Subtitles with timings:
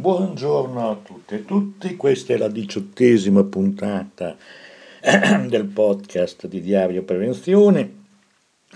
[0.00, 4.34] Buongiorno a tutte e tutti, questa è la diciottesima puntata
[5.46, 7.96] del podcast di Diario Prevenzione.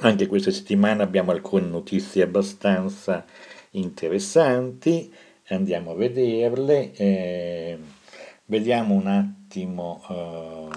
[0.00, 3.24] Anche questa settimana abbiamo alcune notizie abbastanza
[3.70, 5.10] interessanti,
[5.48, 6.92] andiamo a vederle.
[6.92, 7.78] Eh,
[8.44, 10.68] vediamo un attimo eh,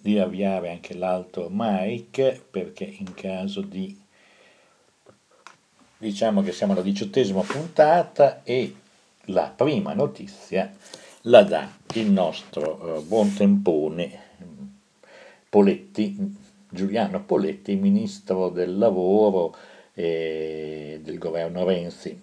[0.00, 4.00] di avviare anche l'altro mic perché in caso di
[5.98, 8.76] diciamo che siamo alla diciottesima puntata e
[9.26, 10.70] la prima notizia
[11.22, 14.22] la dà il nostro uh, buon tempone
[15.54, 16.16] Poletti,
[16.68, 19.54] Giuliano Poletti, ministro del lavoro
[19.94, 22.20] e del governo Renzi,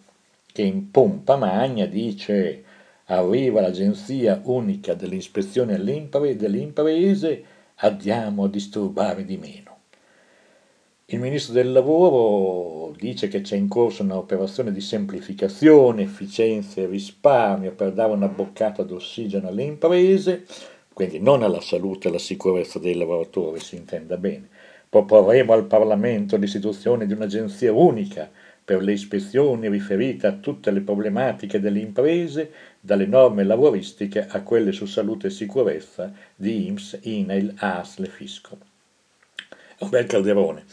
[0.52, 2.62] che in pompa magna dice
[3.06, 7.44] arriva l'agenzia unica dell'ispezione delle imprese,
[7.76, 9.71] andiamo a disturbare di meno.
[11.14, 17.74] Il ministro del lavoro dice che c'è in corso un'operazione di semplificazione, efficienza e risparmio
[17.74, 20.46] per dare una boccata d'ossigeno alle imprese,
[20.94, 24.48] quindi non alla salute e alla sicurezza dei lavoratori, si intenda bene.
[24.88, 28.32] Proporremo al Parlamento l'istituzione di un'agenzia unica
[28.64, 34.72] per le ispezioni riferite a tutte le problematiche delle imprese, dalle norme lavoristiche a quelle
[34.72, 38.58] su salute e sicurezza di IMSS, INAIL, ASL e Fisco.
[39.80, 40.64] Un bel calderone.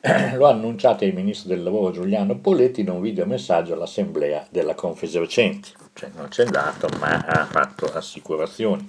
[0.36, 5.72] lo ha annunciato il ministro del lavoro Giuliano Poletti in un videomessaggio all'assemblea della Confesercenti,
[5.92, 8.86] cioè non c'è andato ma ha fatto assicurazioni.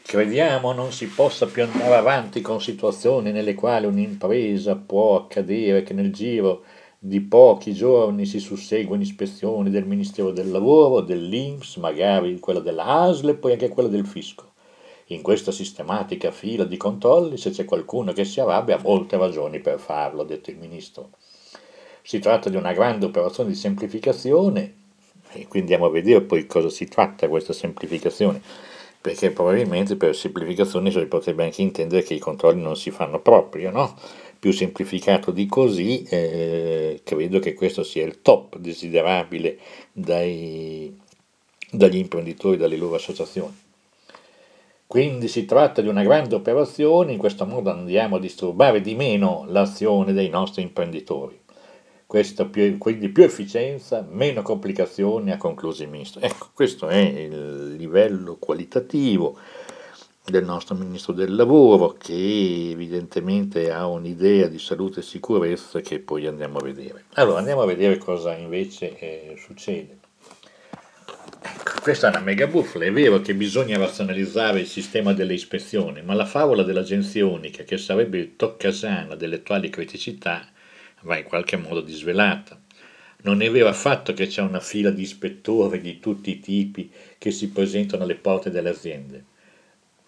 [0.00, 5.92] Crediamo non si possa più andare avanti con situazioni nelle quali un'impresa può accadere che
[5.92, 6.64] nel giro
[6.98, 13.28] di pochi giorni si susseguono ispezioni del Ministero del Lavoro, dell'Inps, magari quella della ASL
[13.28, 14.53] e poi anche quella del Fisco.
[15.08, 19.60] In questa sistematica fila di controlli, se c'è qualcuno che si arrabbia, ha molte ragioni
[19.60, 21.10] per farlo, ha detto il ministro.
[22.00, 24.74] Si tratta di una grande operazione di semplificazione
[25.32, 28.40] e quindi andiamo a vedere poi cosa si tratta questa semplificazione,
[29.00, 33.70] perché probabilmente per semplificazione si potrebbe anche intendere che i controlli non si fanno proprio,
[33.70, 33.94] no?
[34.38, 39.58] Più semplificato di così, eh, credo che questo sia il top desiderabile
[39.92, 40.98] dai,
[41.70, 43.63] dagli imprenditori, dalle loro associazioni.
[44.86, 49.44] Quindi si tratta di una grande operazione, in questo modo andiamo a disturbare di meno
[49.48, 51.40] l'azione dei nostri imprenditori.
[52.06, 56.20] Più, quindi più efficienza, meno complicazioni, ha concluso il ministro.
[56.20, 59.36] Ecco, questo è il livello qualitativo
[60.24, 66.26] del nostro ministro del lavoro che evidentemente ha un'idea di salute e sicurezza che poi
[66.26, 67.04] andiamo a vedere.
[67.14, 69.98] Allora andiamo a vedere cosa invece eh, succede.
[71.84, 76.14] Questa è una mega bufala, è vero che bisogna razionalizzare il sistema delle ispezioni, ma
[76.14, 80.48] la favola dell'agenzia unica, che sarebbe il toccasana delle attuali criticità,
[81.02, 82.58] va in qualche modo disvelata.
[83.24, 87.30] Non è vero affatto che c'è una fila di ispettori di tutti i tipi che
[87.30, 89.24] si presentano alle porte delle aziende.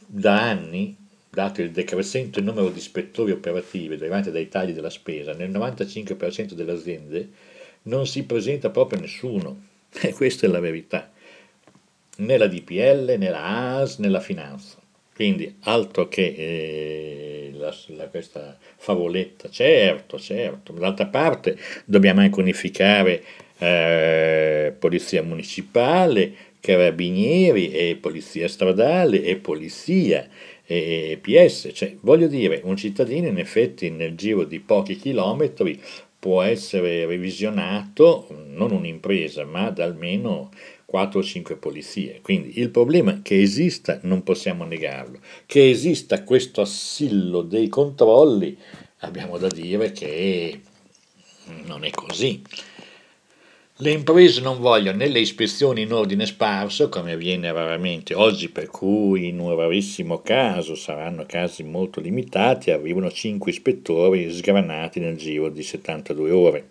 [0.06, 0.96] Da anni,
[1.28, 6.72] dato il decrescente numero di ispettori operativi derivanti dai tagli della spesa, nel 95% delle
[6.72, 7.28] aziende
[7.82, 9.74] non si presenta proprio nessuno.
[10.00, 11.10] E questa è la verità
[12.16, 14.78] né la DPL, né la AS, né la finanza.
[15.14, 20.72] Quindi altro che eh, la, la, questa favoletta, certo, certo.
[20.72, 21.56] D'altra parte
[21.86, 23.22] dobbiamo anche unificare
[23.58, 30.28] eh, polizia municipale, carabinieri e polizia stradale e polizia
[30.66, 31.70] e PS.
[31.72, 35.80] Cioè, voglio dire, un cittadino in effetti nel giro di pochi chilometri
[36.18, 40.50] può essere revisionato, non un'impresa, ma da almeno
[40.86, 42.20] 4 o 5 polizie.
[42.22, 48.56] Quindi il problema che esista, non possiamo negarlo, che esista questo assillo dei controlli,
[49.00, 50.60] abbiamo da dire che
[51.64, 52.40] non è così.
[53.80, 58.68] Le imprese non vogliono né le ispezioni in ordine sparso, come avviene raramente oggi, per
[58.68, 65.50] cui in un rarissimo caso, saranno casi molto limitati, arrivano 5 ispettori sgranati nel giro
[65.50, 66.68] di 72 ore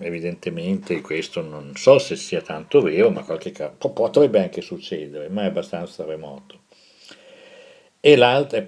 [0.00, 5.42] evidentemente questo non so se sia tanto vero, ma qualche caso potrebbe anche succedere, ma
[5.42, 6.60] è abbastanza remoto.
[8.00, 8.66] E l'altra,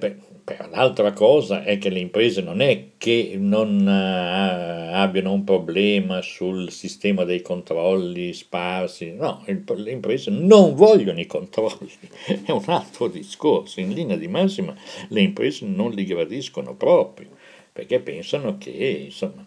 [0.70, 6.70] l'altra cosa è che le imprese non è che non uh, abbiano un problema sul
[6.70, 11.90] sistema dei controlli sparsi, no, le imprese non vogliono i controlli,
[12.46, 14.74] è un altro discorso, in linea di massima
[15.08, 17.28] le imprese non li gradiscono proprio,
[17.70, 19.45] perché pensano che insomma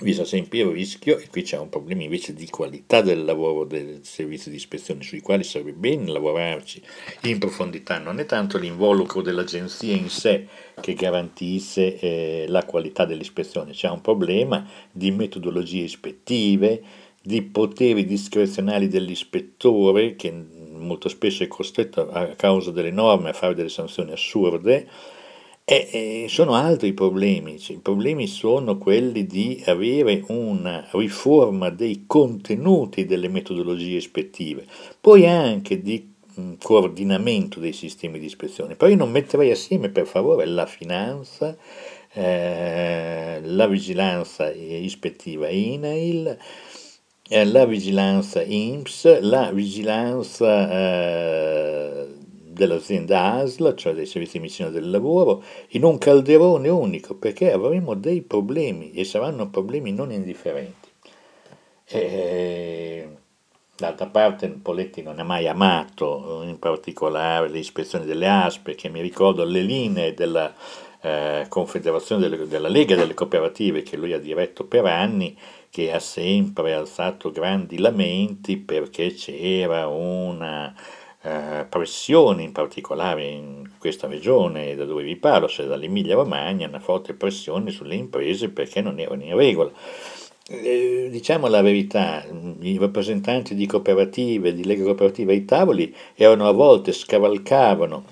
[0.00, 4.00] vi sempre il rischio, e qui c'è un problema invece di qualità del lavoro del
[4.02, 6.82] servizio di ispezione, sui quali sarebbe bene lavorarci
[7.22, 10.46] in profondità, non è tanto l'involucro dell'agenzia in sé
[10.80, 16.82] che garantisse eh, la qualità dell'ispezione, c'è un problema di metodologie ispettive,
[17.22, 23.54] di poteri discrezionali dell'ispettore, che molto spesso è costretto a causa delle norme a fare
[23.54, 24.88] delle sanzioni assurde,
[25.68, 27.58] e, sono altri problemi.
[27.58, 34.64] Cioè, I problemi sono quelli di avere una riforma dei contenuti delle metodologie ispettive,
[35.00, 36.14] poi anche di
[36.62, 38.76] coordinamento dei sistemi di ispezione.
[38.76, 41.56] Però io non metterei assieme, per favore, la finanza,
[42.12, 46.38] eh, la vigilanza ispettiva INAIL,
[47.28, 52.05] eh, la vigilanza INPS, la vigilanza eh,
[52.56, 57.94] dell'azienda ASL, cioè dei servizi di missione del lavoro, in un calderone unico, perché avremo
[57.94, 60.88] dei problemi e saranno problemi non indifferenti.
[61.84, 63.08] E,
[63.76, 69.02] d'altra parte Poletti non ha mai amato in particolare le ispezioni delle ASPE, che mi
[69.02, 70.52] ricordo le linee della
[71.02, 75.36] eh, Confederazione delle, della Lega delle Cooperative che lui ha diretto per anni,
[75.68, 80.74] che ha sempre alzato grandi lamenti perché c'era una
[81.26, 86.78] eh, pressione, in particolare in questa regione da dove vi parlo, cioè dall'Emilia Romagna, una
[86.78, 89.72] forte pressione sulle imprese perché non erano in regola.
[90.48, 92.24] Eh, diciamo la verità,
[92.60, 98.04] i rappresentanti di cooperative, di Lega Cooperativa ai tavoli erano a volte scavalcavano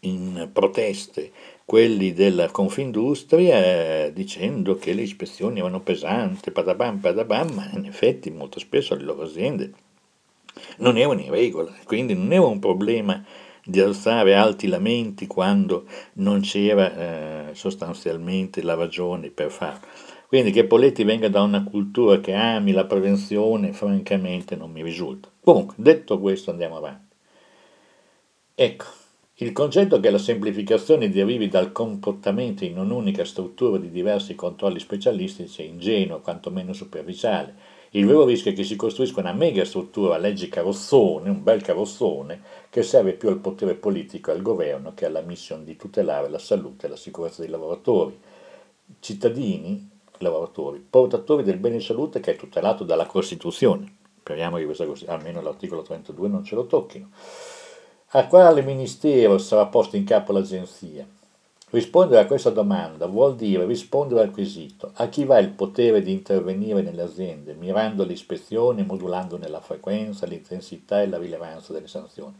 [0.00, 1.30] in proteste
[1.64, 8.30] quelli della Confindustria eh, dicendo che le ispezioni erano pesanti, padabam, padabam, ma in effetti
[8.30, 9.72] molto spesso le loro aziende
[10.78, 13.24] non erano in regola, quindi non era un problema
[13.64, 19.86] di alzare alti lamenti quando non c'era eh, sostanzialmente la ragione per farlo.
[20.28, 25.28] Quindi che Poletti venga da una cultura che ami la prevenzione, francamente non mi risulta.
[25.40, 27.14] Comunque, detto questo, andiamo avanti.
[28.54, 28.84] Ecco,
[29.34, 35.62] il concetto che la semplificazione derivi dal comportamento in un'unica struttura di diversi controlli specialistici
[35.62, 40.48] è ingenuo, quantomeno superficiale il vero rischio è che si costruisca una mega struttura leggi
[40.48, 45.20] carrozzone, un bel carrozzone, che serve più al potere politico e al governo che alla
[45.20, 48.18] missione di tutelare la salute e la sicurezza dei lavoratori.
[49.00, 49.88] Cittadini,
[50.18, 53.96] lavoratori, portatori del bene salute che è tutelato dalla Costituzione.
[54.18, 57.10] Speriamo che questa, almeno l'articolo 32 non ce lo tocchino.
[58.10, 61.06] A quale ministero sarà posto in capo l'agenzia?
[61.68, 66.12] Rispondere a questa domanda vuol dire rispondere al quesito a chi va il potere di
[66.12, 72.36] intervenire nelle aziende, mirando le ispezioni, modulandone la frequenza, l'intensità e la rilevanza delle sanzioni.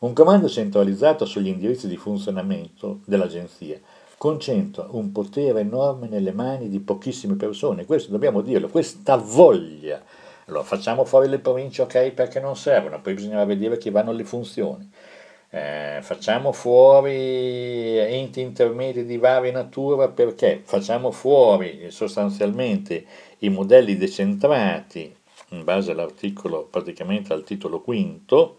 [0.00, 3.80] Un comando centralizzato sugli indirizzi di funzionamento dell'agenzia
[4.18, 10.02] concentra un potere enorme nelle mani di pochissime persone, questo dobbiamo dirlo, questa voglia.
[10.44, 14.24] Allora facciamo fuori le province, ok, perché non servono, poi bisogna vedere chi vanno le
[14.24, 14.90] funzioni
[15.50, 23.06] eh, facciamo fuori enti intermedi di varia natura perché facciamo fuori sostanzialmente
[23.38, 25.14] i modelli decentrati
[25.50, 28.58] in base all'articolo, praticamente al titolo quinto.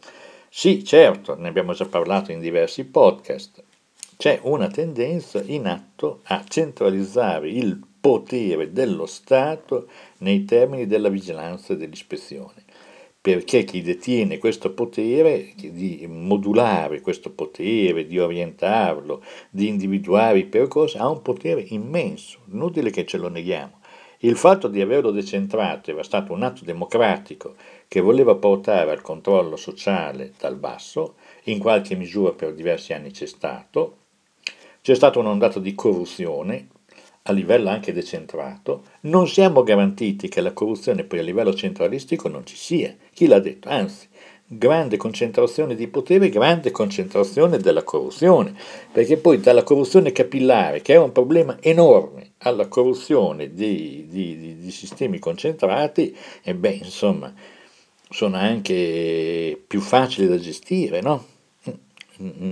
[0.50, 3.64] Sì, certo, ne abbiamo già parlato in diversi podcast,
[4.18, 9.88] c'è una tendenza in atto a centralizzare il potere dello Stato
[10.20, 12.64] nei termini della vigilanza e dell'ispezione
[13.22, 20.98] perché chi detiene questo potere, di modulare questo potere, di orientarlo, di individuare i percorsi,
[20.98, 23.78] ha un potere immenso, inutile che ce lo neghiamo.
[24.20, 27.56] Il fatto di averlo decentrato era stato un atto democratico
[27.88, 33.26] che voleva portare al controllo sociale dal basso, in qualche misura per diversi anni c'è
[33.26, 33.98] stato,
[34.82, 36.68] c'è stata un'ondata di corruzione
[37.30, 42.46] a livello anche decentrato, non siamo garantiti che la corruzione poi a livello centralistico non
[42.46, 42.96] ci sia.
[43.14, 43.70] Chi l'ha detto?
[43.70, 44.08] Anzi,
[44.48, 48.56] grande concentrazione di potere, grande concentrazione della corruzione,
[48.92, 54.58] perché poi dalla corruzione capillare, che è un problema enorme, alla corruzione di, di, di,
[54.58, 57.32] di sistemi concentrati, e beh, insomma,
[58.10, 61.38] sono anche più facili da gestire, no?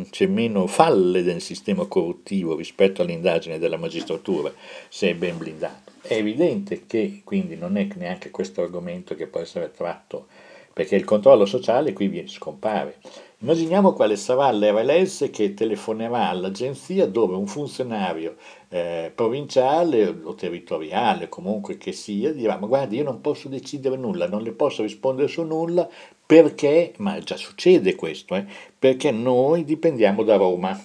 [0.09, 4.51] C'è meno falle nel sistema corruttivo rispetto all'indagine della magistratura
[4.87, 5.91] se è ben blindato.
[6.01, 10.27] È evidente che quindi non è neanche questo argomento che può essere tratto,
[10.71, 12.99] perché il controllo sociale qui scompare.
[13.39, 18.35] Immaginiamo quale sarà l'RLS che telefonerà all'agenzia dove un funzionario
[18.69, 24.27] eh, provinciale o territoriale, comunque che sia, dirà ma guardi io non posso decidere nulla,
[24.27, 25.87] non le posso rispondere su nulla
[26.27, 28.45] perché, ma già succede questo, eh,
[28.77, 30.77] perché noi dipendiamo da Roma.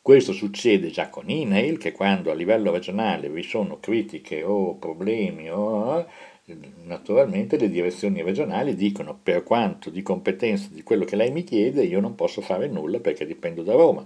[0.00, 5.50] Questo succede già con INAIL, che quando a livello regionale vi sono critiche o problemi,
[5.50, 6.06] o,
[6.84, 11.84] naturalmente le direzioni regionali dicono per quanto di competenza di quello che lei mi chiede
[11.84, 14.04] io non posso fare nulla perché dipendo da Roma.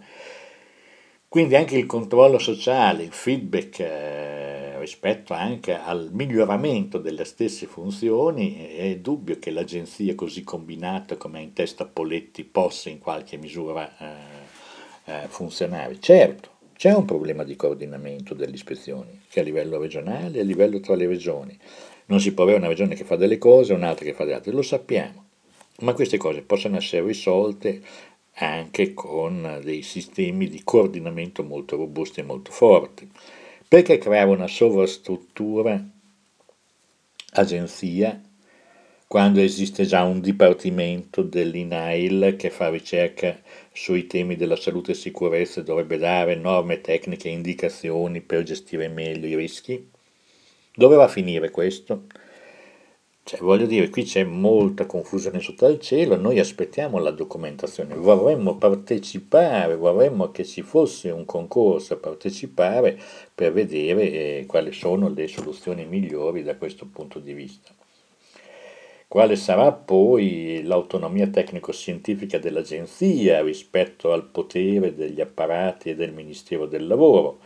[1.29, 8.69] Quindi anche il controllo sociale, il feedback eh, rispetto anche al miglioramento delle stesse funzioni,
[8.69, 13.93] è dubbio che l'agenzia così combinata come è in testa Poletti possa in qualche misura
[13.99, 15.99] eh, eh, funzionare.
[15.99, 20.79] Certo, c'è un problema di coordinamento delle ispezioni, che a livello regionale e a livello
[20.79, 21.59] tra le regioni.
[22.07, 24.37] Non si può avere una regione che fa delle cose e un'altra che fa delle
[24.37, 25.25] altre, lo sappiamo,
[25.81, 27.83] ma queste cose possono essere risolte
[28.35, 33.11] anche con dei sistemi di coordinamento molto robusti e molto forti.
[33.69, 35.85] Perché creare una sovrastruttura
[37.33, 38.23] agenzia
[39.09, 43.37] quando esiste già un dipartimento dell'INAIL che fa ricerca
[43.73, 48.87] sui temi della salute e sicurezza e dovrebbe dare norme tecniche e indicazioni per gestire
[48.87, 49.91] meglio i rischi?
[50.73, 52.05] Dove va a finire questo?
[53.29, 58.57] Cioè, voglio dire, qui c'è molta confusione sotto al cielo, noi aspettiamo la documentazione, vorremmo
[58.57, 62.97] partecipare, vorremmo che ci fosse un concorso a partecipare
[63.35, 67.75] per vedere eh, quali sono le soluzioni migliori da questo punto di vista.
[69.09, 76.87] Quale sarà poi l'autonomia tecnico-scientifica dell'agenzia rispetto al potere degli apparati e del Ministero del
[76.87, 77.41] Lavoro?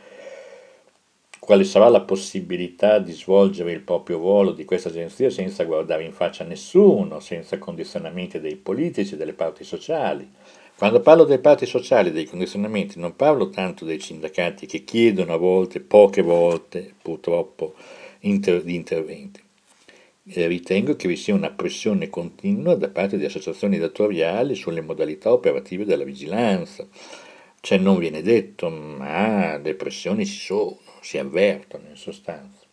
[1.40, 6.12] Quale sarà la possibilità di svolgere il proprio ruolo di questa agenzia senza guardare in
[6.12, 10.30] faccia a nessuno, senza condizionamenti dei politici, delle parti sociali.
[10.76, 15.38] Quando parlo delle parti sociali, dei condizionamenti, non parlo tanto dei sindacati che chiedono a
[15.38, 17.74] volte, poche volte purtroppo,
[18.20, 19.42] inter- di interventi.
[20.24, 25.32] E ritengo che vi sia una pressione continua da parte di associazioni datoriali sulle modalità
[25.32, 26.86] operative della vigilanza.
[27.60, 32.68] Cioè non viene detto, ma le pressioni ci sono si avvertono in sostanza.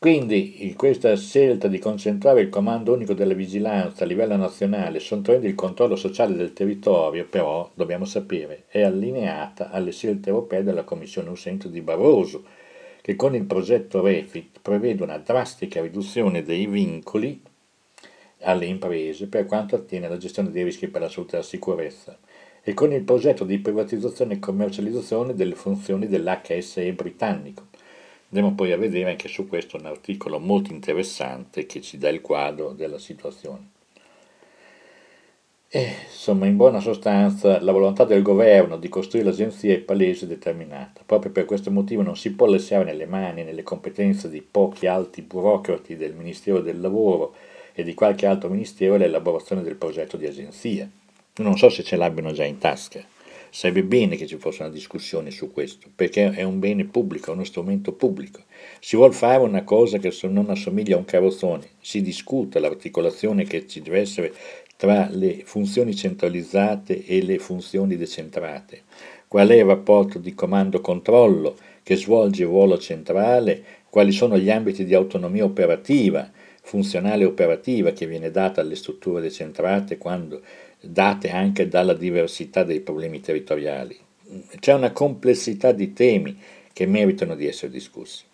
[0.00, 5.54] Quindi questa scelta di concentrare il comando unico della vigilanza a livello nazionale, sottraendo il
[5.54, 11.68] controllo sociale del territorio, però, dobbiamo sapere, è allineata alle scelte europee della Commissione Uscente
[11.68, 12.44] di Barroso,
[13.02, 17.42] che con il progetto REFIT prevede una drastica riduzione dei vincoli
[18.40, 22.18] alle imprese per quanto attiene alla gestione dei rischi per la salute e la sicurezza
[22.62, 27.68] e con il progetto di privatizzazione e commercializzazione delle funzioni dell'HSE britannico.
[28.30, 32.20] Andremo poi a vedere anche su questo un articolo molto interessante che ci dà il
[32.20, 33.78] quadro della situazione.
[35.72, 40.28] E, insomma, in buona sostanza, la volontà del governo di costruire l'agenzia è palese e
[40.28, 41.02] determinata.
[41.06, 44.86] Proprio per questo motivo non si può lasciare nelle mani e nelle competenze di pochi
[44.86, 47.34] alti burocrati del Ministero del Lavoro
[47.72, 50.90] e di qualche altro ministero l'elaborazione del progetto di agenzia.
[51.36, 53.04] Non so se ce l'abbiano già in tasca.
[53.50, 57.34] Sarebbe bene che ci fosse una discussione su questo, perché è un bene pubblico, è
[57.34, 58.42] uno strumento pubblico.
[58.78, 63.66] Si vuole fare una cosa che non assomiglia a un carrozzone, si discute l'articolazione che
[63.66, 64.32] ci deve essere
[64.76, 68.82] tra le funzioni centralizzate e le funzioni decentrate.
[69.26, 73.62] Qual è il rapporto di comando-controllo che svolge il ruolo centrale?
[73.88, 76.30] Quali sono gli ambiti di autonomia operativa,
[76.62, 80.40] funzionale operativa che viene data alle strutture decentrate quando
[80.80, 83.98] date anche dalla diversità dei problemi territoriali.
[84.58, 86.38] C'è una complessità di temi
[86.72, 88.24] che meritano di essere discussi.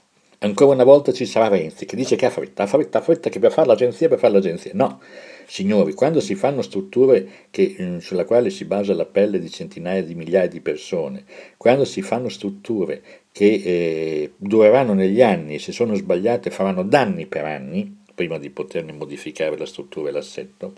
[0.40, 3.30] Ancora una volta ci sarà Renzi che dice che ha fretta, ha fretta, ha fretta,
[3.30, 4.70] che per fare l'agenzia, per fare l'agenzia.
[4.74, 5.00] No,
[5.46, 10.02] signori, quando si fanno strutture che, mm, sulla quale si basa la pelle di centinaia
[10.02, 11.24] di migliaia di persone,
[11.56, 17.46] quando si fanno strutture che eh, dureranno negli anni, se sono sbagliate faranno danni per
[17.46, 20.74] anni, prima di poterne modificare la struttura e l'assetto,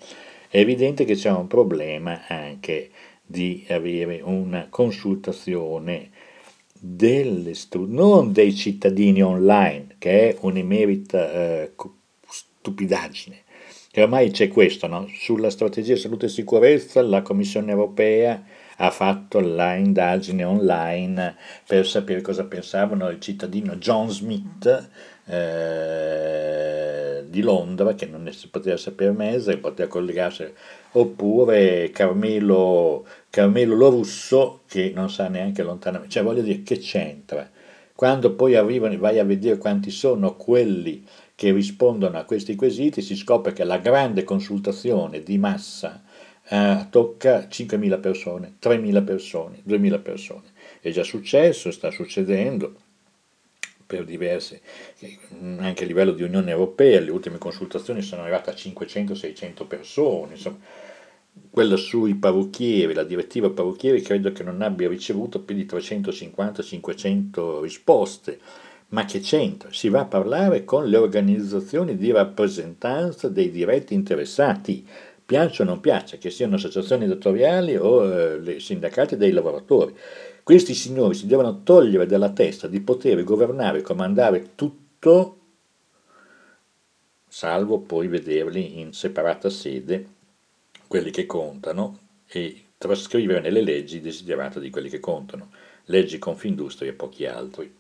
[0.49, 2.90] è evidente che c'è un problema anche
[3.25, 6.11] di avere una consultazione
[6.81, 11.73] delle stru- non dei cittadini online, che è un'emerita eh,
[12.26, 13.43] stupidaggine.
[13.90, 15.07] Che ormai c'è questo, no?
[15.09, 18.43] sulla strategia salute e sicurezza la Commissione europea
[18.81, 21.37] ha fatto la indagine online
[21.67, 24.88] per sapere cosa pensavano il cittadino John Smith
[25.28, 30.50] eh, di Londra, che non si poteva sapere mese, poteva collegarsi,
[30.92, 37.49] oppure Carmelo, Carmelo Lorusso, che non sa neanche lontanamente, cioè voglio dire, che c'entra?
[37.94, 41.04] Quando poi arrivano, vai a vedere quanti sono quelli
[41.35, 46.02] che rispondono a questi quesiti, si scopre che la grande consultazione di massa
[46.49, 50.47] eh, tocca 5.000 persone, 3.000 persone, 2.000 persone.
[50.80, 52.75] È già successo, sta succedendo
[53.88, 54.61] per diverse,
[55.40, 60.59] anche a livello di Unione Europea, le ultime consultazioni sono arrivate a 500-600 persone, insomma,
[61.49, 68.38] quella sui parrucchieri, la direttiva parrucchieri credo che non abbia ricevuto più di 350-500 risposte,
[68.88, 69.71] ma che c'entra?
[69.73, 74.87] Si va a parlare con le organizzazioni di rappresentanza dei diretti interessati,
[75.25, 79.95] piaccia o non piaccia, che siano associazioni datoriali o eh, sindacati dei lavoratori.
[80.49, 85.40] Questi signori si devono togliere dalla testa di poter governare e comandare tutto,
[87.28, 90.07] salvo poi vederli in separata sede,
[90.87, 95.50] quelli che contano, e trascrivere nelle leggi desiderate di quelli che contano,
[95.85, 97.71] leggi Confindustria e pochi altri.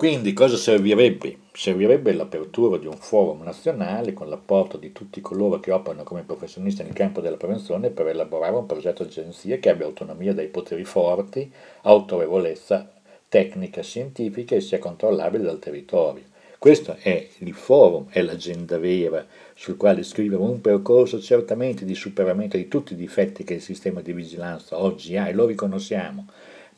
[0.00, 1.36] Quindi cosa servirebbe?
[1.52, 6.82] Servirebbe l'apertura di un forum nazionale con l'apporto di tutti coloro che operano come professionisti
[6.82, 10.84] nel campo della prevenzione per elaborare un progetto di agenzia che abbia autonomia dai poteri
[10.84, 11.52] forti,
[11.82, 12.90] autorevolezza
[13.28, 16.22] tecnica scientifica e sia controllabile dal territorio.
[16.58, 22.56] Questo è il forum, è l'agenda vera sul quale scrivere un percorso certamente di superamento
[22.56, 26.24] di tutti i difetti che il sistema di vigilanza oggi ha e lo riconosciamo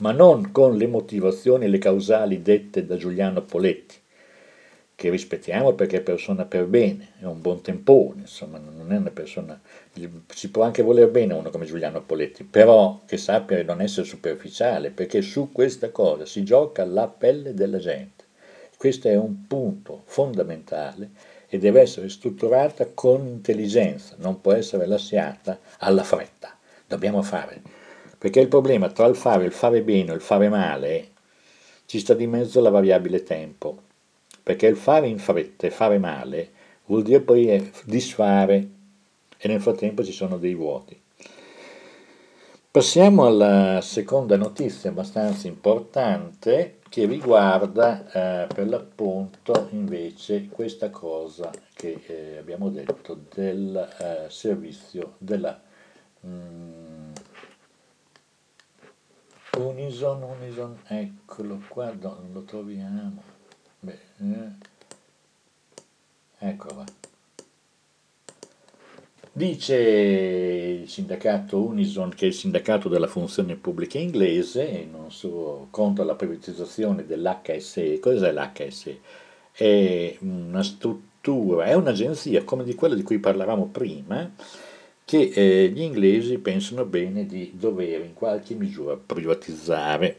[0.02, 3.94] ma non con le motivazioni e le causali dette da Giuliano Poletti,
[4.96, 9.12] che rispettiamo perché è persona per bene, è un buon tempone, insomma, non è una
[9.12, 9.60] persona,
[10.26, 14.90] si può anche voler bene uno come Giuliano Poletti, però che sappia non essere superficiale,
[14.90, 18.24] perché su questa cosa si gioca la pelle della gente.
[18.76, 21.10] Questo è un punto fondamentale
[21.48, 26.58] e deve essere strutturata con intelligenza, non può essere lasciata alla fretta.
[26.88, 27.81] Dobbiamo fare
[28.22, 31.08] perché il problema tra il fare, il fare bene e il fare male
[31.86, 33.76] ci sta di mezzo la variabile tempo,
[34.40, 36.52] perché il fare in fretta e fare male
[36.84, 38.68] vuol dire poi disfare
[39.36, 40.96] e nel frattempo ci sono dei vuoti.
[42.70, 52.00] Passiamo alla seconda notizia abbastanza importante che riguarda eh, per l'appunto invece questa cosa che
[52.06, 55.60] eh, abbiamo detto del eh, servizio della...
[56.24, 57.10] Mm,
[59.58, 63.22] Unison, Unison, eccolo qua, non lo troviamo.
[63.80, 64.70] Beh, eh.
[66.38, 66.84] Eccolo
[69.34, 69.76] Dice
[70.82, 76.04] il sindacato Unison, che è il sindacato della funzione pubblica inglese, e non so, contro
[76.04, 77.98] la privatizzazione dell'HSE.
[77.98, 79.00] Cos'è l'HSE?
[79.52, 84.30] È una struttura, è un'agenzia come di quella di cui parlavamo prima,
[85.12, 90.18] che eh, gli inglesi pensano bene di dover in qualche misura privatizzare.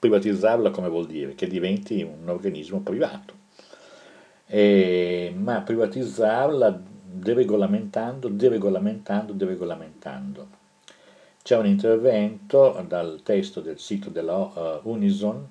[0.00, 1.36] Privatizzarla come vuol dire?
[1.36, 3.34] Che diventi un organismo privato.
[4.46, 10.48] Eh, ma privatizzarla deregolamentando, deregolamentando, deregolamentando.
[11.40, 15.46] C'è un intervento dal testo del sito della uh, Unison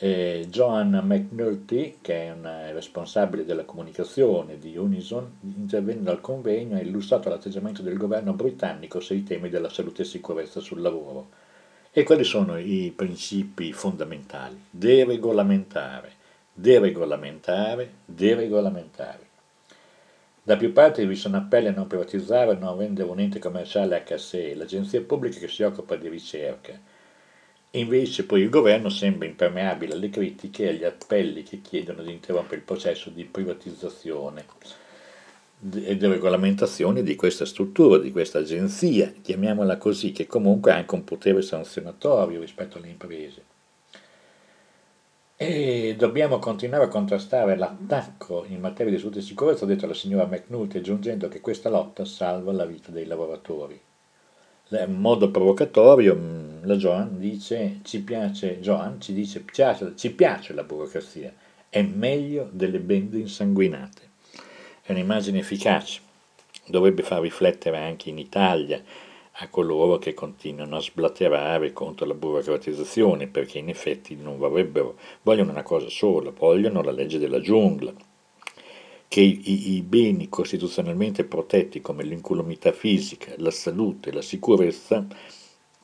[0.00, 6.80] eh, Joan McNulty, che è una responsabile della comunicazione di Unison, intervenendo al convegno ha
[6.80, 11.30] illustrato l'atteggiamento del governo britannico sui temi della salute e sicurezza sul lavoro.
[11.90, 14.62] E quali sono i principi fondamentali?
[14.70, 16.12] Deregolamentare,
[16.52, 19.26] deregolamentare, deregolamentare.
[20.44, 24.04] Da più parti vi sono appelli a non privatizzare e non rendere un ente commerciale
[24.06, 26.78] HSE, l'agenzia pubblica che si occupa di ricerca,
[27.72, 32.56] Invece poi il governo sembra impermeabile alle critiche e agli appelli che chiedono di interrompere
[32.56, 34.46] il processo di privatizzazione
[35.74, 40.94] e di regolamentazione di questa struttura, di questa agenzia, chiamiamola così, che comunque ha anche
[40.94, 43.44] un potere sanzionatorio rispetto alle imprese.
[45.36, 49.94] E dobbiamo continuare a contrastare l'attacco in materia di salute e sicurezza, ha detto la
[49.94, 53.78] signora McNulty, aggiungendo che questa lotta salva la vita dei lavoratori
[54.70, 59.44] in modo provocatorio mm, la Joan dice ci piace, Joan ci dice
[59.94, 61.32] ci piace la burocrazia,
[61.68, 64.06] è meglio delle bende insanguinate.
[64.82, 66.00] È un'immagine efficace,
[66.66, 68.82] dovrebbe far riflettere anche in Italia
[69.40, 75.50] a coloro che continuano a sblatterare contro la burocratizzazione, perché in effetti non vorrebbero, vogliono
[75.50, 77.92] una cosa sola, vogliono la legge della giungla
[79.08, 85.06] che i, i, beni costituzionalmente protetti come l'incolumità fisica, la salute, la sicurezza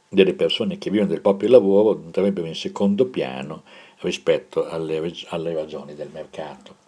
[0.08, 3.64] delle persone che vivono del proprio lavoro andrebbero in secondo piano
[4.00, 6.82] rispetto alle, alle ragioni del mercato.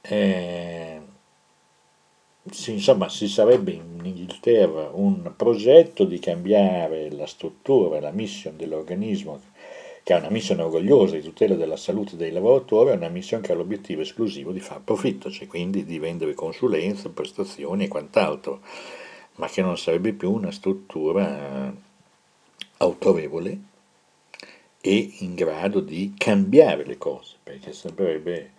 [0.00, 1.00] Eh,
[2.50, 9.40] sì, insomma, ci sarebbe in Inghilterra un progetto di cambiare la struttura, la mission dell'organismo
[10.02, 13.52] che ha una missione orgogliosa di tutela della salute dei lavoratori, è una missione che
[13.52, 18.60] ha l'obiettivo esclusivo di far profitto, cioè quindi di vendere consulenze, prestazioni e quant'altro,
[19.36, 21.72] ma che non sarebbe più una struttura
[22.78, 23.58] autorevole
[24.80, 28.50] e in grado di cambiare le cose, perché sembrerebbe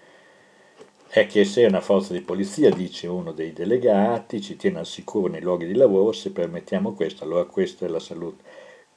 [1.10, 5.28] è che se una forza di polizia, dice uno dei delegati, ci tiene al sicuro
[5.28, 8.44] nei luoghi di lavoro, se permettiamo questo, allora questa è la salute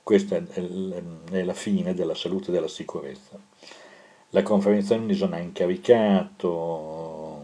[0.06, 3.40] questa è la fine della salute e della sicurezza.
[4.30, 7.40] La conferenza Unison ha incaricato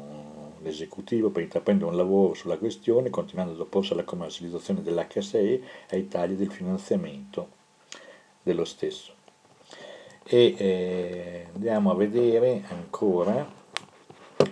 [0.60, 6.06] l'esecutivo per intraprendere un lavoro sulla questione, continuando ad opporsi alla commercializzazione dell'HSE e ai
[6.06, 7.48] tagli del finanziamento
[8.44, 9.12] dello stesso.
[10.22, 13.44] E eh, andiamo a vedere ancora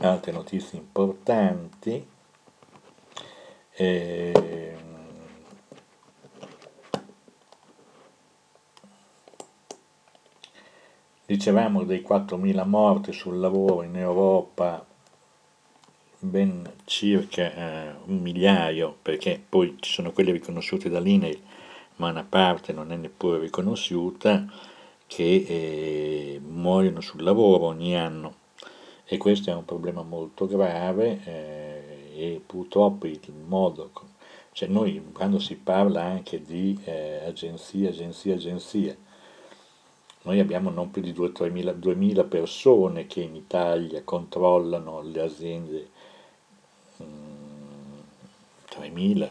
[0.01, 2.05] altre notizie importanti.
[3.77, 4.79] Eh,
[11.31, 14.85] Dicevamo dei 4.000 morti sul lavoro in Europa,
[16.19, 21.41] ben circa eh, un migliaio, perché poi ci sono quelli riconosciuti dall'INEI,
[21.99, 24.45] ma una parte non è neppure riconosciuta,
[25.07, 28.35] che eh, muoiono sul lavoro ogni anno.
[29.05, 33.93] E questo è un problema molto grave eh, e purtroppo il modo,
[34.51, 38.99] cioè noi quando si parla anche di eh, agenzie, agenzie, agenzie,
[40.23, 45.89] noi abbiamo non più di 2-3 persone che in Italia controllano le aziende,
[46.99, 47.05] 3.000,
[48.95, 49.23] mm,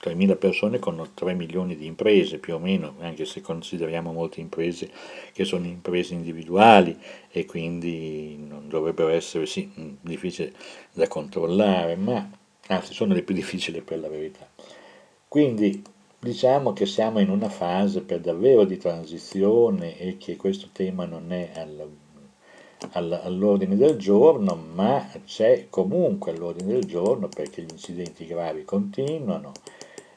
[0.00, 4.90] 3.000 persone con 3 milioni di imprese più o meno, anche se consideriamo molte imprese
[5.32, 6.98] che sono imprese individuali
[7.30, 10.52] e quindi non dovrebbero essere sì, mm, difficili
[10.92, 12.28] da controllare, ma
[12.66, 14.48] anzi sono le più difficili per la verità.
[15.28, 15.82] Quindi
[16.24, 21.32] Diciamo che siamo in una fase per davvero di transizione e che questo tema non
[21.32, 21.84] è al,
[22.92, 29.50] al, all'ordine del giorno, ma c'è comunque all'ordine del giorno perché gli incidenti gravi continuano,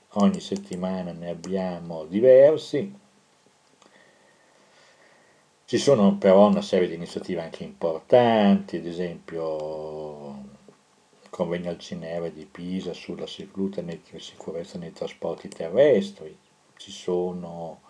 [0.10, 2.94] ogni settimana ne abbiamo diversi.
[5.66, 10.54] Ci sono però una serie di iniziative anche importanti, ad esempio
[11.36, 13.82] convegno al Cineve di Pisa sulla sicurezza
[14.78, 16.34] nei trasporti terrestri,
[16.78, 17.82] ci sono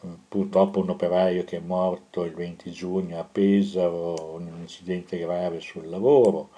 [0.00, 5.60] eh, purtroppo un operaio che è morto il 20 giugno a Pesaro, un incidente grave
[5.60, 6.48] sul lavoro,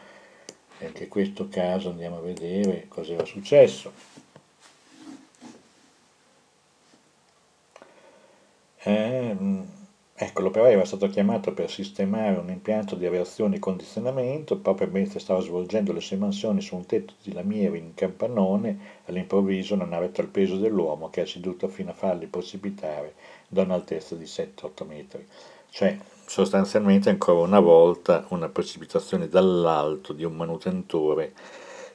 [0.81, 3.93] anche in questo caso andiamo a vedere cosa era successo.
[8.85, 9.37] Eh,
[10.15, 15.19] Ecco, l'operaio era stato chiamato per sistemare un impianto di aerazione e condizionamento, proprio mentre
[15.19, 20.13] stava svolgendo le sue mansioni su un tetto di lamiere in campanone, all'improvviso una nave
[20.15, 23.15] il peso dell'uomo che ha ceduto fino a farli precipitare
[23.49, 25.27] da un'altezza di 7-8 metri.
[25.71, 31.33] Cioè, sostanzialmente ancora una volta una precipitazione dall'alto di un manutentore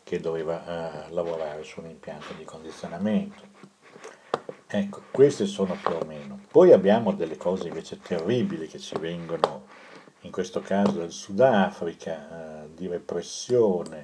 [0.04, 3.57] che doveva eh, lavorare su un impianto di condizionamento.
[4.70, 6.42] Ecco, queste sono più o meno.
[6.52, 9.66] Poi abbiamo delle cose invece terribili che ci vengono,
[10.22, 14.04] in questo caso dal Sudafrica, eh, di repressione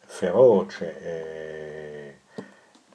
[0.00, 2.18] feroce, eh,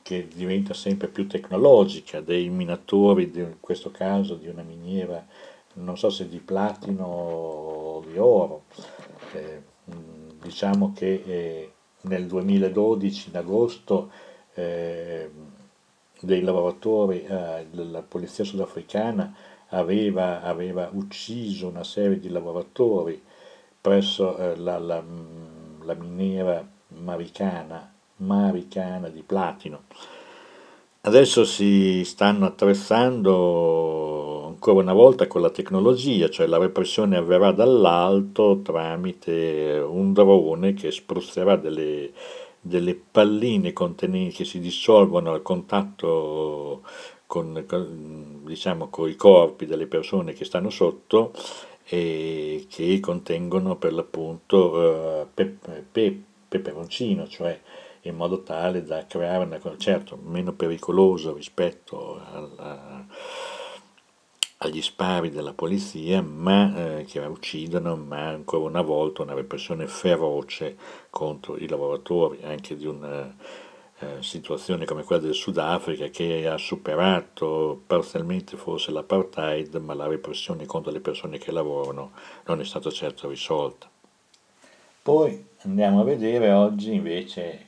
[0.04, 5.26] che diventa sempre più tecnologica, dei minatori, in questo caso di una miniera,
[5.74, 8.66] non so se di platino o di oro.
[9.34, 9.62] Eh,
[10.42, 14.12] diciamo che eh, nel 2012, in agosto,
[14.54, 15.30] eh,
[16.20, 19.34] dei lavoratori eh, della polizia sudafricana
[19.70, 23.22] aveva, aveva, ucciso una serie di lavoratori
[23.80, 26.68] presso eh, la, la, mm, la, miniera
[27.04, 29.84] maricana, maricana di platino.
[31.02, 38.60] Adesso si stanno attrezzando ancora una volta con la tecnologia, cioè la repressione avverrà dall'alto
[38.62, 42.12] tramite un drone che spruzzerà delle
[42.62, 46.84] delle palline contenenti che si dissolvono al contatto
[47.26, 51.32] con, con, diciamo, i corpi delle persone che stanno sotto
[51.86, 55.58] e che contengono per l'appunto uh, pe,
[55.92, 57.60] pe, peperoncino, cioè
[58.04, 63.06] in modo tale da creare una certo meno pericoloso rispetto alla
[64.62, 70.76] agli spari della polizia, ma eh, che uccidono, ma ancora una volta una repressione feroce
[71.10, 73.34] contro i lavoratori, anche di una
[74.00, 80.66] eh, situazione come quella del Sudafrica che ha superato parzialmente forse l'apartheid, ma la repressione
[80.66, 82.12] contro le persone che lavorano
[82.46, 83.90] non è stata certo risolta.
[85.02, 87.68] Poi andiamo a vedere oggi invece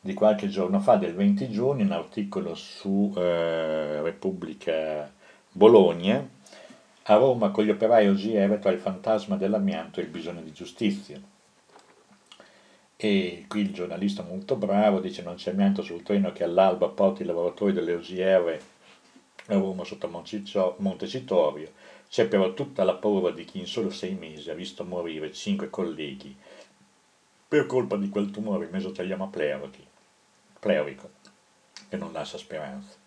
[0.00, 5.16] di qualche giorno fa, del 20 giugno, un articolo su eh, Repubblica
[5.50, 6.28] Bologna,
[7.02, 11.20] a Roma con gli operai OGR tra il fantasma dell'amianto e il bisogno di giustizia.
[12.96, 17.22] E qui il giornalista molto bravo dice non c'è amianto sul treno che all'alba porti
[17.22, 18.60] i lavoratori delle OGR
[19.46, 21.72] a Roma sotto Montecitorio,
[22.10, 25.70] c'è però tutta la paura di chi in solo sei mesi ha visto morire cinque
[25.70, 26.36] colleghi
[27.48, 29.30] per colpa di quel tumore mesotelioma
[30.60, 31.10] pleurico
[31.88, 32.97] che non lascia speranza.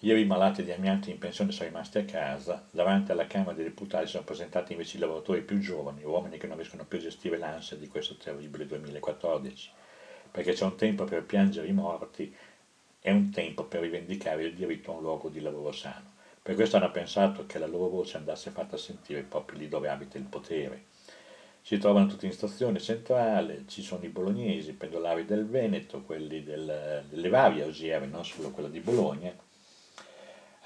[0.00, 3.64] Ieri i malati di amianto in pensione sono rimasti a casa, davanti alla Camera dei
[3.64, 7.38] Deputati sono presentati invece i lavoratori più giovani, uomini che non riescono più a gestire
[7.38, 9.70] l'ansia di questo terribile 2014,
[10.30, 12.34] perché c'è un tempo per piangere i morti
[13.00, 16.12] e un tempo per rivendicare il diritto a un luogo di lavoro sano.
[16.42, 20.18] Per questo hanno pensato che la loro voce andasse fatta sentire proprio lì dove abita
[20.18, 20.84] il potere.
[21.62, 26.44] Si trovano tutti in stazione centrale, ci sono i bolognesi, i pendolari del Veneto, quelli
[26.44, 29.32] del, delle varie osiere, non solo quella di Bologna,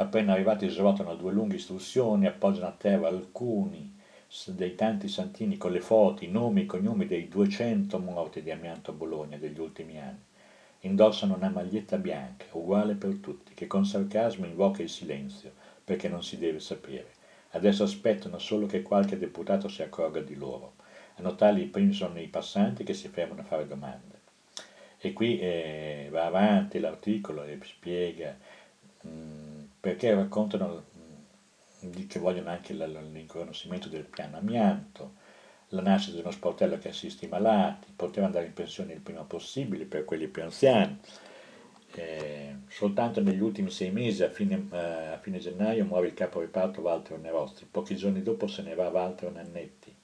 [0.00, 3.98] Appena arrivati svuotano due lunghe istruzioni, appoggiano a terra alcuni
[4.46, 8.50] dei tanti santini con le foto, i nomi e i cognomi dei 200 morti di
[8.50, 10.22] amianto a Bologna degli ultimi anni.
[10.80, 15.52] Indossano una maglietta bianca, uguale per tutti, che con sarcasmo invoca il silenzio,
[15.84, 17.10] perché non si deve sapere.
[17.50, 20.76] Adesso aspettano solo che qualche deputato si accorga di loro.
[21.16, 24.18] A notarli i primi sono i passanti che si fermano a fare domande.
[24.96, 28.34] E qui eh, va avanti l'articolo e spiega
[29.02, 29.49] mh, mm,
[29.80, 30.84] perché raccontano
[32.06, 35.14] che vogliono anche l'inconoscimento del piano amianto,
[35.68, 39.22] la nascita di uno sportello che assiste i malati, poter andare in pensione il prima
[39.22, 40.98] possibile per quelli più anziani.
[41.92, 46.40] Eh, soltanto negli ultimi sei mesi, a fine, eh, a fine, gennaio, muore il capo
[46.40, 49.96] reparto Walter Nerozzi, pochi giorni dopo se ne va Walter Nannetti.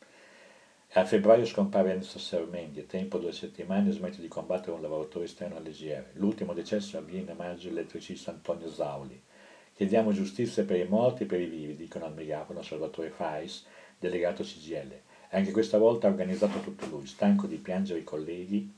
[0.94, 5.56] A febbraio scompare Enzo Sermendi e tempo due settimane smette di combattere un lavoratore esterno
[5.56, 6.12] all'Esiere.
[6.14, 9.20] L'ultimo decesso avviene a maggio l'elettricista Antonio Zauli.
[9.76, 13.66] Chiediamo giustizia per i morti e per i vivi, dicono al megafono Salvatore Fais,
[13.98, 14.98] delegato CGL.
[15.32, 18.72] Anche questa volta ha organizzato tutto lui, stanco di piangere i colleghi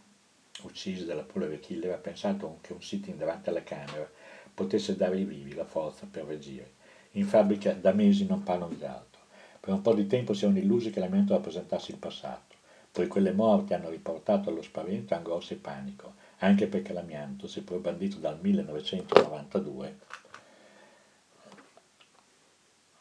[0.62, 4.10] uccisi dalla polvere killer, ha pensato che un sitting davanti alla Camera
[4.52, 6.72] potesse dare ai vivi la forza per reagire.
[7.12, 9.20] In fabbrica da mesi non parlano di altro.
[9.60, 12.56] Per un po' di tempo si erano illusi che l'amianto rappresentasse il passato.
[12.90, 18.16] Poi quelle morti hanno riportato allo spavento, angoscia e panico, anche perché l'amianto, seppur bandito
[18.16, 19.98] dal 1992,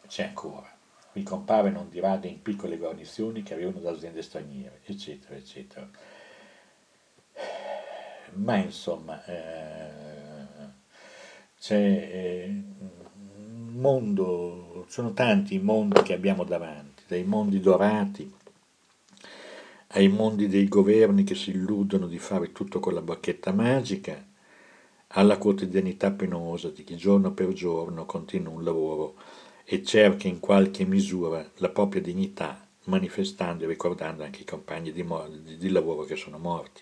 [0.08, 0.72] c'è ancora.
[1.14, 5.90] Ricompare non di rado in piccole guarnizioni che arrivano da aziende straniere, eccetera, eccetera.
[8.34, 9.90] Ma insomma, eh,
[11.60, 18.36] c'è eh, un mondo, sono tanti i mondi che abbiamo davanti, dai mondi dorati
[19.92, 24.22] ai mondi dei governi che si illudono di fare tutto con la bacchetta magica,
[25.10, 29.16] alla quotidianità penosa di chi giorno per giorno continua un lavoro
[29.70, 35.06] e cerca in qualche misura la propria dignità manifestando e ricordando anche i compagni di,
[35.44, 36.82] di, di lavoro che sono morti.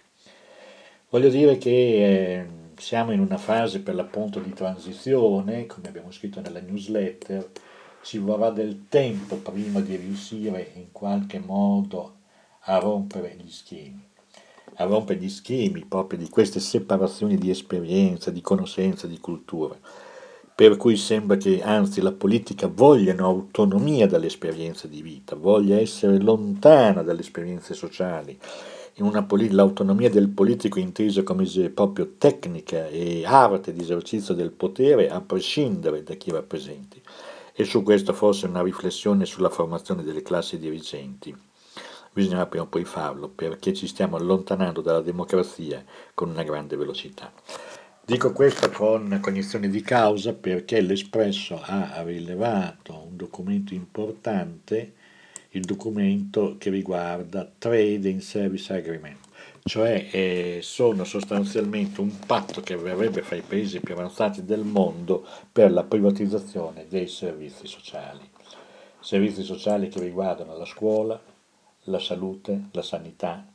[1.10, 2.46] Voglio dire che eh,
[2.78, 7.50] siamo in una fase per l'appunto di transizione, come abbiamo scritto nella newsletter,
[8.04, 12.18] ci vorrà del tempo prima di riuscire in qualche modo
[12.68, 14.08] a rompere gli schemi,
[14.76, 19.76] a rompere gli schemi proprio di queste separazioni di esperienza, di conoscenza, di cultura
[20.56, 27.04] per cui sembra che anzi la politica voglia autonomia dall'esperienza di vita, voglia essere lontana
[27.04, 28.40] dalle esperienze sociali,
[29.28, 35.20] polit- l'autonomia del politico intesa come proprio tecnica e arte di esercizio del potere a
[35.20, 37.02] prescindere da chi rappresenti.
[37.54, 41.36] E su questo forse una riflessione sulla formazione delle classi dirigenti.
[42.14, 47.30] Bisognerà prima o poi farlo perché ci stiamo allontanando dalla democrazia con una grande velocità.
[48.08, 54.94] Dico questo con cognizione di causa perché l'Espresso ha rilevato un documento importante,
[55.50, 59.18] il documento che riguarda Trade in Service Agreement,
[59.64, 65.26] cioè eh, sono sostanzialmente un patto che verrebbe fra i paesi più avanzati del mondo
[65.52, 68.30] per la privatizzazione dei servizi sociali.
[69.00, 71.20] Servizi sociali che riguardano la scuola,
[71.86, 73.48] la salute, la sanità,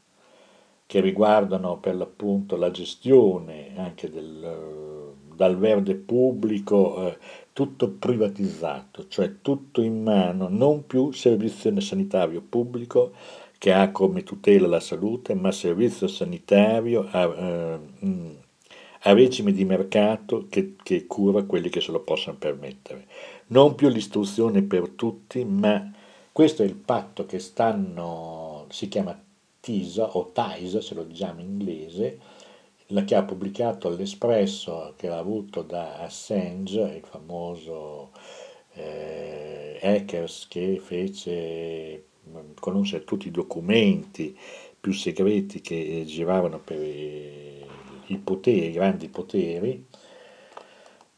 [0.90, 7.18] che riguardano per l'appunto la gestione anche del, dal verde pubblico, eh,
[7.53, 13.12] tutto privatizzato, cioè tutto in mano, non più servizio sanitario pubblico
[13.57, 17.79] che ha come tutela la salute, ma servizio sanitario a, eh,
[19.03, 23.07] a regime di mercato che, che cura quelli che se lo possono permettere.
[23.48, 25.88] Non più l'istruzione per tutti, ma
[26.33, 29.16] questo è il patto che stanno, si chiama
[29.60, 32.18] TISA o TISA se lo diciamo in inglese,
[33.04, 38.10] che ha pubblicato l'Espresso che ha avuto da Assange, il famoso
[38.72, 42.04] eh, hackers che fece
[42.58, 44.36] conoscere tutti i documenti
[44.78, 49.86] più segreti che giravano per i, poteri, i grandi poteri.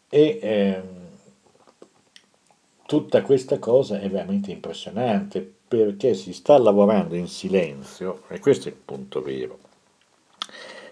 [0.08, 0.82] E eh,
[2.86, 8.72] tutta questa cosa è veramente impressionante perché si sta lavorando in silenzio, e questo è
[8.72, 9.58] il punto vero.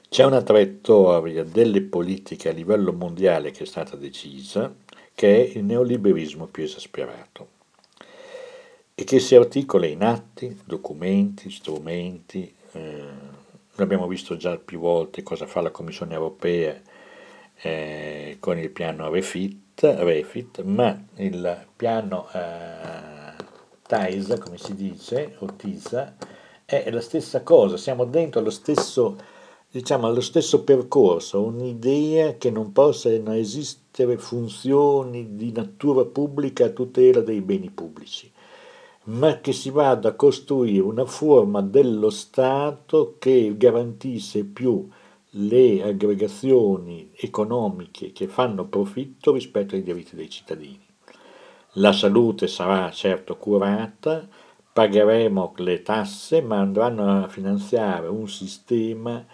[0.09, 4.75] C'è una traiettoria delle politiche a livello mondiale che è stata decisa,
[5.14, 7.49] che è il neoliberismo più esasperato
[8.95, 13.05] e che si articola in atti, documenti, strumenti, eh,
[13.75, 16.81] l'abbiamo visto già più volte cosa fa la Commissione europea
[17.57, 23.10] eh, con il piano Refit, Refit ma il piano eh,
[23.90, 26.14] TAISA, come si dice, o TISA,
[26.64, 29.16] è la stessa cosa, siamo dentro lo stesso,
[29.68, 37.20] diciamo, allo stesso percorso, un'idea che non possano esistere funzioni di natura pubblica a tutela
[37.20, 38.31] dei beni pubblici,
[39.07, 44.88] ma che si vada a costruire una forma dello Stato che garantisse più
[45.31, 50.89] le aggregazioni economiche che fanno profitto rispetto ai diritti dei cittadini.
[51.74, 54.26] La salute sarà certo curata,
[54.72, 59.24] pagheremo le tasse, ma andranno a finanziare un sistema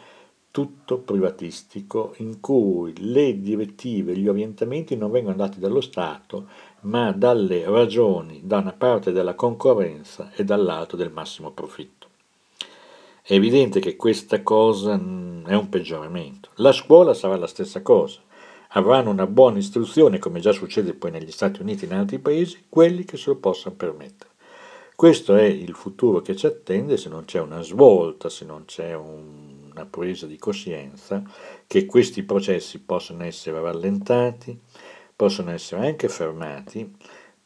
[0.51, 6.49] tutto privatistico in cui le direttive e gli orientamenti non vengono dati dallo Stato,
[6.81, 12.07] ma dalle ragioni da una parte della concorrenza e dall'altro del massimo profitto.
[13.23, 16.51] È evidente che questa cosa mm, è un peggioramento.
[16.57, 18.21] La scuola sarà la stessa cosa.
[18.77, 22.67] Avranno una buona istruzione, come già succede poi negli Stati Uniti e in altri paesi,
[22.69, 24.33] quelli che se lo possano permettere.
[24.95, 28.95] Questo è il futuro che ci attende se non c'è una svolta, se non c'è
[28.95, 31.23] un, una presa di coscienza
[31.67, 34.61] che questi processi possono essere rallentati,
[35.17, 36.95] possono essere anche fermati,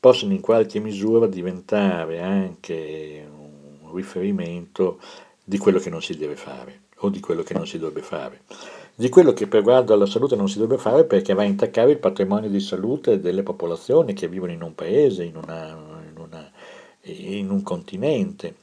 [0.00, 5.00] possono in qualche misura diventare anche un riferimento
[5.44, 8.40] di quello che non si deve fare o di quello che non si dovrebbe fare.
[9.00, 11.90] Di quello che per riguardo alla salute non si dovrebbe fare perché va a intaccare
[11.90, 15.68] il patrimonio di salute delle popolazioni che vivono in un paese, in, una,
[16.06, 16.50] in, una,
[17.04, 18.54] in un continente.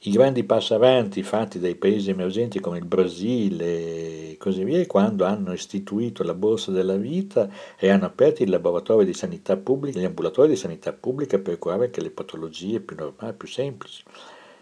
[0.00, 5.24] I grandi passi avanti fatti dai paesi emergenti come il Brasile e così via, quando
[5.24, 7.48] hanno istituito la borsa della vita
[7.78, 11.84] e hanno aperto i laboratori di sanità pubblica, gli ambulatori di sanità pubblica per curare
[11.84, 14.02] anche le patologie più normali, più semplici.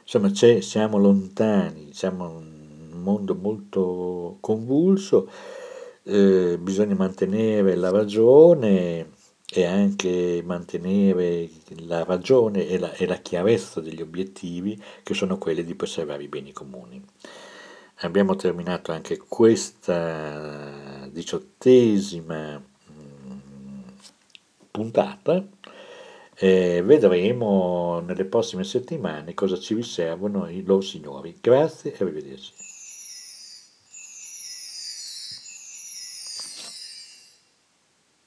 [0.03, 2.56] Insomma, siamo lontani, siamo
[3.07, 5.31] mondo molto convulso,
[6.03, 9.12] eh, bisogna mantenere la ragione
[9.49, 11.49] e anche mantenere
[11.87, 16.29] la ragione e la, e la chiarezza degli obiettivi che sono quelli di preservare i
[16.29, 17.01] beni comuni.
[18.01, 23.81] Abbiamo terminato anche questa diciottesima mm,
[24.71, 25.47] puntata
[26.38, 31.37] eh, vedremo nelle prossime settimane cosa ci riservano i loro signori.
[31.40, 32.65] Grazie e arrivederci.